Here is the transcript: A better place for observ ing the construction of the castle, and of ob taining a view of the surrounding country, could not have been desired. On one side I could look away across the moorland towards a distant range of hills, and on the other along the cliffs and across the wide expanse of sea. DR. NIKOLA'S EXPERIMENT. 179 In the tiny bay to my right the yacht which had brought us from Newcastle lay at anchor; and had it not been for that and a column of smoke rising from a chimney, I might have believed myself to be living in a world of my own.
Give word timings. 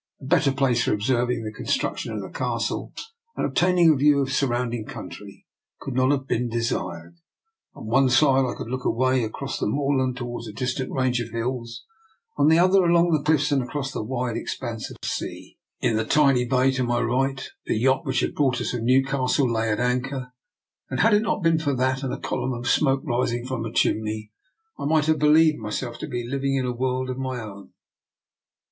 A 0.19 0.25
better 0.25 0.51
place 0.51 0.83
for 0.83 0.93
observ 0.93 1.29
ing 1.29 1.43
the 1.43 1.51
construction 1.53 2.11
of 2.11 2.21
the 2.21 2.29
castle, 2.31 2.91
and 3.35 3.45
of 3.45 3.51
ob 3.51 3.55
taining 3.55 3.93
a 3.93 3.95
view 3.95 4.19
of 4.21 4.29
the 4.29 4.33
surrounding 4.33 4.83
country, 4.83 5.45
could 5.79 5.93
not 5.93 6.09
have 6.09 6.27
been 6.27 6.49
desired. 6.49 7.17
On 7.75 7.85
one 7.85 8.09
side 8.09 8.43
I 8.43 8.55
could 8.57 8.67
look 8.71 8.83
away 8.83 9.23
across 9.23 9.59
the 9.59 9.67
moorland 9.67 10.17
towards 10.17 10.47
a 10.47 10.53
distant 10.53 10.91
range 10.91 11.19
of 11.19 11.29
hills, 11.29 11.85
and 12.35 12.45
on 12.45 12.49
the 12.49 12.57
other 12.57 12.83
along 12.83 13.11
the 13.11 13.21
cliffs 13.21 13.51
and 13.51 13.61
across 13.61 13.91
the 13.91 14.01
wide 14.01 14.35
expanse 14.37 14.89
of 14.89 14.97
sea. 15.03 15.59
DR. 15.83 15.89
NIKOLA'S 15.89 16.05
EXPERIMENT. 16.07 16.49
179 16.49 16.49
In 16.49 16.49
the 16.49 16.49
tiny 16.49 16.49
bay 16.49 16.71
to 16.71 16.83
my 16.83 16.99
right 16.99 17.49
the 17.67 17.77
yacht 17.77 18.03
which 18.03 18.21
had 18.21 18.33
brought 18.33 18.59
us 18.59 18.71
from 18.71 18.83
Newcastle 18.85 19.51
lay 19.53 19.69
at 19.69 19.79
anchor; 19.79 20.33
and 20.89 21.01
had 21.01 21.13
it 21.13 21.21
not 21.21 21.43
been 21.43 21.59
for 21.59 21.75
that 21.75 22.01
and 22.01 22.11
a 22.11 22.17
column 22.17 22.53
of 22.53 22.67
smoke 22.67 23.03
rising 23.03 23.45
from 23.45 23.63
a 23.65 23.71
chimney, 23.71 24.31
I 24.79 24.85
might 24.85 25.05
have 25.05 25.19
believed 25.19 25.59
myself 25.59 25.99
to 25.99 26.07
be 26.07 26.27
living 26.27 26.55
in 26.55 26.65
a 26.65 26.73
world 26.73 27.11
of 27.11 27.19
my 27.19 27.39
own. 27.39 27.73